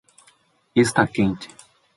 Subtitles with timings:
[0.73, 1.47] Está quente.